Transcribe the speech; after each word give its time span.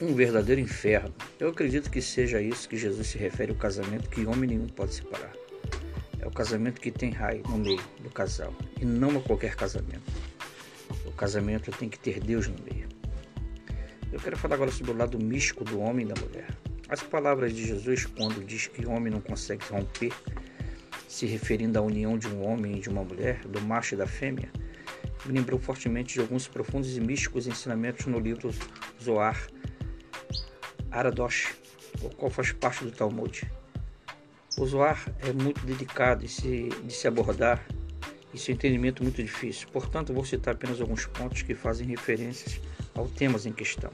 um 0.00 0.14
verdadeiro 0.14 0.60
inferno. 0.60 1.14
Eu 1.40 1.48
acredito 1.48 1.90
que 1.90 2.02
seja 2.02 2.40
isso 2.40 2.68
que 2.68 2.76
Jesus 2.76 3.06
se 3.06 3.18
refere 3.18 3.52
ao 3.52 3.58
casamento 3.58 4.10
que 4.10 4.26
homem 4.26 4.50
nenhum 4.50 4.66
pode 4.66 4.94
separar. 4.94 5.32
É 6.20 6.26
o 6.26 6.30
casamento 6.30 6.80
que 6.80 6.90
tem 6.90 7.10
raio 7.10 7.42
no 7.48 7.56
meio 7.56 7.80
do 8.02 8.10
casal 8.10 8.52
e 8.80 8.84
não 8.84 9.16
a 9.16 9.22
qualquer 9.22 9.54
casamento. 9.54 10.12
O 11.06 11.12
casamento 11.12 11.70
tem 11.70 11.88
que 11.88 11.98
ter 11.98 12.20
Deus 12.20 12.46
no 12.46 12.56
meio. 12.70 12.86
Eu 14.12 14.20
quero 14.20 14.36
falar 14.36 14.56
agora 14.56 14.70
sobre 14.70 14.92
o 14.92 14.96
lado 14.96 15.18
místico 15.18 15.64
do 15.64 15.80
homem 15.80 16.04
e 16.04 16.08
da 16.08 16.20
mulher. 16.20 16.48
As 16.88 17.02
palavras 17.02 17.54
de 17.54 17.66
Jesus, 17.66 18.04
quando 18.04 18.44
diz 18.44 18.66
que 18.66 18.86
homem 18.86 19.12
não 19.12 19.20
consegue 19.20 19.64
romper, 19.70 20.12
se 21.08 21.26
referindo 21.26 21.78
à 21.78 21.82
união 21.82 22.18
de 22.18 22.28
um 22.28 22.46
homem 22.46 22.76
e 22.76 22.80
de 22.80 22.88
uma 22.88 23.02
mulher, 23.02 23.40
do 23.46 23.60
macho 23.62 23.94
e 23.94 23.98
da 23.98 24.06
fêmea, 24.06 24.50
me 25.24 25.32
lembrou 25.32 25.58
fortemente 25.58 26.14
de 26.14 26.20
alguns 26.20 26.46
profundos 26.46 26.96
e 26.96 27.00
místicos 27.00 27.46
ensinamentos 27.46 28.06
no 28.06 28.18
livro 28.20 28.54
Zoar, 29.02 29.48
Aradosh, 30.96 31.54
o 32.00 32.08
qual 32.08 32.30
faz 32.30 32.52
parte 32.52 32.82
do 32.82 32.90
Talmud. 32.90 33.46
O 34.56 34.64
Zohar 34.64 35.06
é 35.20 35.30
muito 35.30 35.60
delicado 35.66 36.22
de 36.22 36.28
se, 36.28 36.70
de 36.82 36.90
se 36.90 37.06
abordar 37.06 37.62
e 38.32 38.38
seu 38.38 38.54
entendimento 38.54 39.02
muito 39.02 39.22
difícil. 39.22 39.68
Portanto, 39.68 40.14
vou 40.14 40.24
citar 40.24 40.54
apenas 40.54 40.80
alguns 40.80 41.04
pontos 41.04 41.42
que 41.42 41.54
fazem 41.54 41.86
referências 41.86 42.58
ao 42.94 43.06
temas 43.06 43.44
em 43.44 43.52
questão. 43.52 43.92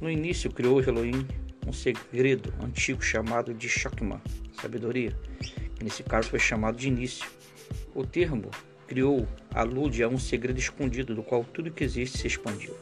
No 0.00 0.10
início, 0.10 0.50
criou 0.50 0.80
Elohim 0.80 1.28
um 1.66 1.72
segredo 1.72 2.50
antigo 2.64 3.02
chamado 3.02 3.52
de 3.52 3.68
Shokman, 3.68 4.22
sabedoria, 4.62 5.14
que 5.74 5.84
nesse 5.84 6.02
caso 6.02 6.30
foi 6.30 6.38
chamado 6.38 6.78
de 6.78 6.88
início. 6.88 7.28
O 7.94 8.06
termo 8.06 8.50
criou 8.86 9.28
alude 9.54 10.02
a 10.02 10.08
um 10.08 10.16
segredo 10.16 10.58
escondido 10.58 11.14
do 11.14 11.22
qual 11.22 11.44
tudo 11.44 11.70
que 11.70 11.84
existe 11.84 12.16
se 12.16 12.26
expandiu. 12.26 12.74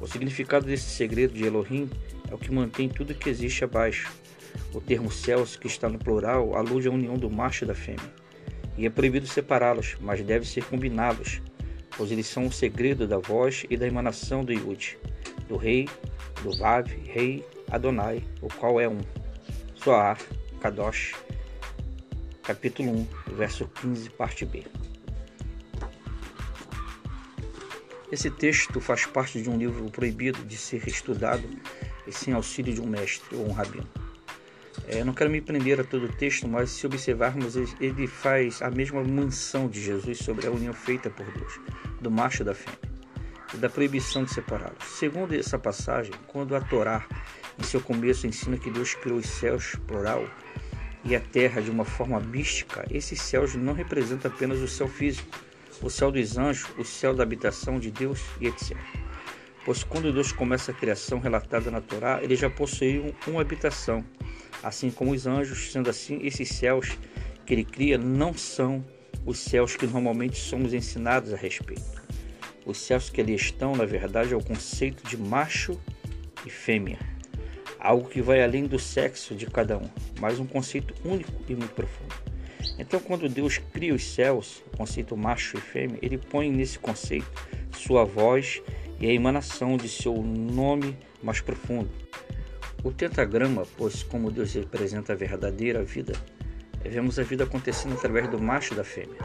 O 0.00 0.06
significado 0.06 0.64
desse 0.64 0.90
segredo 0.90 1.34
de 1.34 1.44
Elohim 1.44 1.90
é 2.30 2.34
o 2.34 2.38
que 2.38 2.50
mantém 2.50 2.88
tudo 2.88 3.14
que 3.14 3.28
existe 3.28 3.62
abaixo. 3.64 4.10
O 4.72 4.80
termo 4.80 5.10
céus, 5.12 5.56
que 5.56 5.66
está 5.66 5.88
no 5.88 5.98
plural, 5.98 6.56
alude 6.56 6.88
à 6.88 6.90
união 6.90 7.16
do 7.16 7.30
macho 7.30 7.64
e 7.64 7.66
da 7.66 7.74
fêmea. 7.74 8.10
E 8.78 8.86
é 8.86 8.90
proibido 8.90 9.26
separá-los, 9.26 9.96
mas 10.00 10.22
deve 10.22 10.46
ser 10.46 10.64
combinados, 10.64 11.42
pois 11.96 12.10
eles 12.10 12.26
são 12.26 12.46
o 12.46 12.52
segredo 12.52 13.06
da 13.06 13.18
voz 13.18 13.66
e 13.68 13.76
da 13.76 13.86
emanação 13.86 14.42
do 14.42 14.52
Yud, 14.52 14.96
do 15.46 15.56
rei, 15.56 15.86
do 16.42 16.56
Vav, 16.56 16.86
rei 17.04 17.44
Adonai, 17.70 18.24
o 18.40 18.48
qual 18.48 18.80
é 18.80 18.88
um. 18.88 19.00
Zoar, 19.82 20.18
Kadosh, 20.60 21.14
capítulo 22.42 22.90
1, 22.90 23.34
verso 23.36 23.68
15, 23.80 24.10
parte 24.10 24.46
B. 24.46 24.64
Esse 28.12 28.28
texto 28.28 28.80
faz 28.80 29.06
parte 29.06 29.40
de 29.40 29.48
um 29.48 29.56
livro 29.56 29.88
proibido 29.90 30.42
de 30.44 30.56
ser 30.56 30.86
estudado 30.88 31.44
e 32.06 32.12
sem 32.12 32.34
auxílio 32.34 32.74
de 32.74 32.80
um 32.80 32.86
mestre 32.86 33.36
ou 33.36 33.48
um 33.48 33.52
rabino. 33.52 33.88
É, 34.88 35.04
não 35.04 35.12
quero 35.12 35.30
me 35.30 35.40
prender 35.40 35.80
a 35.80 35.84
todo 35.84 36.06
o 36.06 36.12
texto, 36.12 36.48
mas 36.48 36.70
se 36.70 36.84
observarmos, 36.86 37.54
ele 37.80 38.08
faz 38.08 38.60
a 38.62 38.70
mesma 38.70 39.04
menção 39.04 39.68
de 39.68 39.80
Jesus 39.80 40.18
sobre 40.18 40.46
a 40.46 40.50
união 40.50 40.72
feita 40.72 41.08
por 41.08 41.24
Deus, 41.32 41.60
do 42.00 42.10
macho 42.10 42.42
da 42.42 42.54
fêmea, 42.54 42.78
e 43.54 43.56
da 43.58 43.68
proibição 43.68 44.24
de 44.24 44.34
separá-los. 44.34 44.84
Segundo 44.98 45.32
essa 45.32 45.58
passagem, 45.58 46.12
quando 46.26 46.56
a 46.56 46.60
Torá, 46.60 47.06
em 47.58 47.62
seu 47.62 47.80
começo, 47.80 48.26
ensina 48.26 48.56
que 48.56 48.70
Deus 48.70 48.94
criou 48.94 49.18
os 49.18 49.28
céus, 49.28 49.76
plural, 49.86 50.28
e 51.04 51.14
a 51.14 51.20
terra 51.20 51.62
de 51.62 51.70
uma 51.70 51.84
forma 51.84 52.18
mística, 52.18 52.84
esses 52.90 53.20
céus 53.22 53.54
não 53.54 53.72
representam 53.72 54.30
apenas 54.30 54.58
o 54.60 54.68
céu 54.68 54.88
físico, 54.88 55.28
o 55.82 55.90
céu 55.90 56.10
dos 56.10 56.36
anjos, 56.36 56.68
o 56.78 56.84
céu 56.84 57.14
da 57.14 57.22
habitação 57.22 57.78
de 57.78 57.90
Deus 57.90 58.20
e 58.40 58.46
etc. 58.46 58.76
Pois 59.64 59.84
quando 59.84 60.12
Deus 60.12 60.32
começa 60.32 60.72
a 60.72 60.74
criação 60.74 61.18
relatada 61.18 61.70
na 61.70 61.80
Torá, 61.80 62.20
ele 62.22 62.34
já 62.34 62.48
possuía 62.48 63.14
uma 63.26 63.40
habitação, 63.40 64.04
assim 64.62 64.90
como 64.90 65.12
os 65.12 65.26
anjos, 65.26 65.70
sendo 65.70 65.90
assim, 65.90 66.18
esses 66.22 66.48
céus 66.48 66.96
que 67.44 67.54
ele 67.54 67.64
cria 67.64 67.98
não 67.98 68.32
são 68.32 68.84
os 69.24 69.38
céus 69.38 69.76
que 69.76 69.86
normalmente 69.86 70.38
somos 70.38 70.72
ensinados 70.72 71.32
a 71.32 71.36
respeito. 71.36 72.02
Os 72.64 72.78
céus 72.78 73.10
que 73.10 73.20
ali 73.20 73.34
estão, 73.34 73.74
na 73.74 73.84
verdade, 73.84 74.32
é 74.32 74.36
o 74.36 74.42
conceito 74.42 75.06
de 75.08 75.16
macho 75.16 75.78
e 76.46 76.50
fêmea, 76.50 76.98
algo 77.78 78.08
que 78.08 78.22
vai 78.22 78.42
além 78.42 78.64
do 78.64 78.78
sexo 78.78 79.34
de 79.34 79.46
cada 79.46 79.76
um, 79.76 79.88
mas 80.20 80.38
um 80.38 80.46
conceito 80.46 80.94
único 81.04 81.32
e 81.48 81.54
muito 81.54 81.74
profundo. 81.74 82.29
Então, 82.78 83.00
quando 83.00 83.28
Deus 83.28 83.58
cria 83.72 83.94
os 83.94 84.14
céus, 84.14 84.62
o 84.72 84.76
conceito 84.76 85.16
macho 85.16 85.56
e 85.56 85.60
fêmea, 85.60 85.98
ele 86.02 86.18
põe 86.18 86.50
nesse 86.50 86.78
conceito 86.78 87.30
sua 87.72 88.04
voz 88.04 88.62
e 88.98 89.06
a 89.06 89.12
emanação 89.12 89.76
de 89.76 89.88
seu 89.88 90.14
nome 90.22 90.96
mais 91.22 91.40
profundo. 91.40 91.90
O 92.82 92.90
tentagrama, 92.90 93.66
pois 93.76 94.02
como 94.02 94.30
Deus 94.30 94.54
representa 94.54 95.12
a 95.12 95.16
verdadeira 95.16 95.82
vida, 95.82 96.14
vemos 96.82 97.18
a 97.18 97.22
vida 97.22 97.44
acontecendo 97.44 97.94
através 97.94 98.28
do 98.28 98.40
macho 98.40 98.72
e 98.72 98.76
da 98.76 98.84
fêmea. 98.84 99.18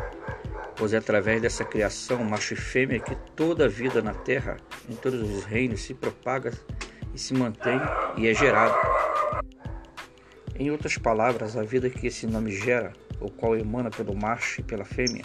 Pois 0.76 0.94
é 0.94 0.98
através 0.98 1.42
dessa 1.42 1.64
criação 1.64 2.24
macho 2.24 2.54
e 2.54 2.58
fêmea 2.58 3.00
que 3.00 3.16
toda 3.36 3.66
a 3.66 3.70
vida 3.70 4.02
na 4.02 4.14
terra, 4.14 4.58
em 4.90 4.96
todos 4.96 5.22
os 5.22 5.46
reinos, 5.46 5.82
se 5.82 5.94
propaga 5.94 6.52
e 7.14 7.20
se 7.20 7.34
mantém 7.34 7.80
e 8.18 8.28
é 8.28 8.34
gerada. 8.34 8.76
Em 10.58 10.70
outras 10.72 10.98
palavras, 10.98 11.56
a 11.56 11.64
vida 11.64 11.90
que 11.90 12.08
esse 12.08 12.28
nome 12.28 12.52
gera 12.52 12.92
o 13.20 13.30
qual 13.30 13.56
emana 13.56 13.90
pelo 13.90 14.16
macho 14.16 14.62
e 14.62 14.64
pela 14.64 14.86
fêmea, 14.86 15.24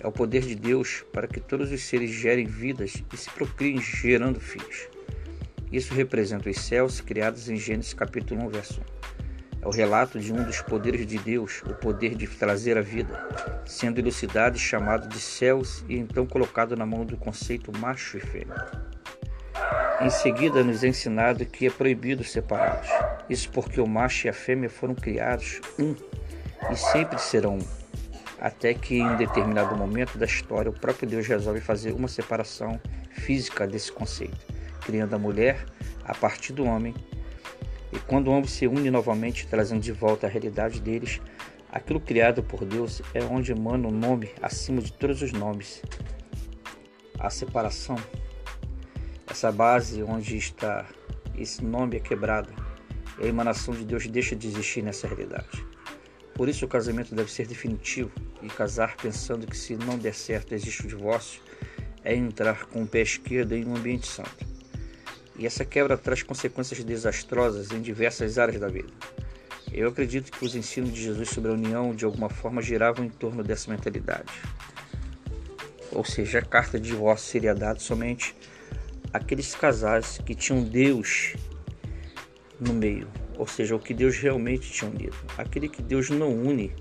é 0.00 0.06
o 0.06 0.12
poder 0.12 0.42
de 0.42 0.54
Deus 0.54 1.04
para 1.12 1.26
que 1.26 1.40
todos 1.40 1.70
os 1.70 1.82
seres 1.82 2.10
gerem 2.10 2.46
vidas 2.46 3.02
e 3.12 3.16
se 3.16 3.30
procriem 3.30 3.80
gerando 3.80 4.40
filhos. 4.40 4.88
Isso 5.72 5.92
representa 5.94 6.48
os 6.48 6.60
céus 6.60 7.00
criados 7.00 7.48
em 7.48 7.56
Gênesis 7.56 7.94
capítulo 7.94 8.44
1, 8.44 8.48
verso 8.48 8.80
1. 8.80 8.94
É 9.62 9.66
o 9.66 9.70
relato 9.70 10.20
de 10.20 10.32
um 10.32 10.44
dos 10.44 10.60
poderes 10.60 11.06
de 11.06 11.18
Deus, 11.18 11.62
o 11.62 11.74
poder 11.74 12.14
de 12.14 12.26
trazer 12.26 12.76
a 12.76 12.82
vida, 12.82 13.18
sendo 13.64 13.98
elucidado 13.98 14.56
e 14.56 14.60
chamado 14.60 15.08
de 15.08 15.18
céus 15.18 15.84
e 15.88 15.96
então 15.96 16.26
colocado 16.26 16.76
na 16.76 16.84
mão 16.84 17.04
do 17.04 17.16
conceito 17.16 17.72
macho 17.78 18.18
e 18.18 18.20
fêmea. 18.20 18.54
Em 20.02 20.10
seguida, 20.10 20.62
nos 20.62 20.84
é 20.84 20.88
ensinado 20.88 21.46
que 21.46 21.66
é 21.66 21.70
proibido 21.70 22.22
separá-los. 22.22 22.88
Isso 23.30 23.50
porque 23.50 23.80
o 23.80 23.86
macho 23.86 24.26
e 24.26 24.30
a 24.30 24.34
fêmea 24.34 24.68
foram 24.68 24.94
criados 24.94 25.60
um 25.78 25.94
e 26.70 26.76
sempre 26.76 27.20
serão 27.20 27.58
até 28.40 28.74
que 28.74 28.96
em 28.96 29.08
um 29.08 29.16
determinado 29.16 29.74
momento 29.76 30.18
da 30.18 30.26
história 30.26 30.70
o 30.70 30.78
próprio 30.78 31.08
Deus 31.08 31.26
resolve 31.26 31.60
fazer 31.60 31.92
uma 31.92 32.08
separação 32.08 32.80
física 33.10 33.66
desse 33.66 33.90
conceito, 33.90 34.38
criando 34.82 35.14
a 35.14 35.18
mulher 35.18 35.64
a 36.04 36.14
partir 36.14 36.52
do 36.52 36.64
homem. 36.64 36.94
E 37.92 37.98
quando 38.00 38.32
ambos 38.32 38.50
se 38.50 38.66
unem 38.66 38.90
novamente, 38.90 39.46
trazendo 39.46 39.80
de 39.80 39.92
volta 39.92 40.26
a 40.26 40.30
realidade 40.30 40.80
deles, 40.80 41.20
aquilo 41.70 42.00
criado 42.00 42.42
por 42.42 42.64
Deus 42.64 43.00
é 43.14 43.22
onde 43.24 43.52
emana 43.52 43.88
o 43.88 43.92
nome 43.92 44.30
acima 44.42 44.82
de 44.82 44.92
todos 44.92 45.22
os 45.22 45.32
nomes. 45.32 45.82
A 47.18 47.30
separação, 47.30 47.96
essa 49.26 49.50
base 49.50 50.02
onde 50.02 50.36
está 50.36 50.84
esse 51.34 51.64
nome 51.64 51.96
é 51.96 52.00
quebrado, 52.00 52.52
e 53.18 53.24
a 53.24 53.28
emanação 53.28 53.72
de 53.72 53.84
Deus 53.84 54.06
deixa 54.06 54.36
de 54.36 54.48
existir 54.48 54.82
nessa 54.82 55.06
realidade. 55.08 55.73
Por 56.34 56.48
isso 56.48 56.64
o 56.64 56.68
casamento 56.68 57.14
deve 57.14 57.30
ser 57.30 57.46
definitivo 57.46 58.10
e 58.42 58.48
casar 58.48 58.96
pensando 58.96 59.46
que 59.46 59.56
se 59.56 59.76
não 59.76 59.96
der 59.96 60.14
certo 60.14 60.52
existe 60.52 60.84
o 60.84 60.88
divórcio 60.88 61.40
é 62.02 62.14
entrar 62.14 62.66
com 62.66 62.82
o 62.82 62.86
pé 62.86 63.02
esquerdo 63.02 63.52
em 63.52 63.64
um 63.64 63.76
ambiente 63.76 64.06
santo. 64.06 64.44
E 65.38 65.46
essa 65.46 65.64
quebra 65.64 65.96
traz 65.96 66.22
consequências 66.22 66.82
desastrosas 66.84 67.70
em 67.70 67.80
diversas 67.80 68.38
áreas 68.38 68.60
da 68.60 68.68
vida. 68.68 68.92
Eu 69.72 69.88
acredito 69.88 70.30
que 70.30 70.44
os 70.44 70.54
ensinos 70.54 70.92
de 70.92 71.02
Jesus 71.02 71.30
sobre 71.30 71.50
a 71.50 71.54
união 71.54 71.94
de 71.94 72.04
alguma 72.04 72.28
forma 72.28 72.62
giravam 72.62 73.04
em 73.04 73.08
torno 73.08 73.42
dessa 73.42 73.70
mentalidade. 73.70 74.32
Ou 75.90 76.04
seja, 76.04 76.40
a 76.40 76.42
carta 76.42 76.78
de 76.78 76.90
divórcio 76.90 77.28
seria 77.28 77.54
dada 77.54 77.80
somente 77.80 78.36
àqueles 79.12 79.54
casais 79.54 80.18
que 80.24 80.34
tinham 80.34 80.62
Deus 80.62 81.34
no 82.64 82.74
meio, 82.74 83.06
ou 83.36 83.46
seja, 83.46 83.76
o 83.76 83.78
que 83.78 83.94
Deus 83.94 84.16
realmente 84.16 84.70
tinha 84.70 84.90
unido. 84.90 85.16
Aquele 85.36 85.68
que 85.68 85.82
Deus 85.82 86.10
não 86.10 86.32
une, 86.32 86.72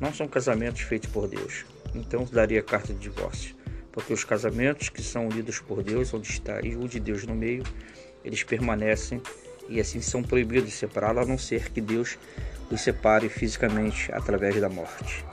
não 0.00 0.12
são 0.12 0.28
casamentos 0.28 0.82
feitos 0.82 1.10
por 1.10 1.26
Deus. 1.26 1.64
Então 1.94 2.26
daria 2.30 2.62
carta 2.62 2.92
de 2.92 3.00
divórcio. 3.00 3.54
Porque 3.92 4.12
os 4.12 4.24
casamentos 4.24 4.88
que 4.88 5.02
são 5.02 5.26
unidos 5.26 5.58
por 5.58 5.82
Deus, 5.82 6.12
onde 6.12 6.28
está 6.28 6.60
e 6.60 6.76
o 6.76 6.86
de 6.86 7.00
Deus 7.00 7.24
no 7.24 7.34
meio, 7.34 7.64
eles 8.24 8.42
permanecem 8.42 9.20
e 9.68 9.80
assim 9.80 10.00
são 10.00 10.22
proibidos 10.22 10.70
de 10.70 10.76
separá-lo, 10.76 11.20
a 11.20 11.24
não 11.24 11.38
ser 11.38 11.70
que 11.70 11.80
Deus 11.80 12.18
os 12.70 12.80
separe 12.80 13.28
fisicamente 13.28 14.12
através 14.12 14.60
da 14.60 14.68
morte. 14.68 15.24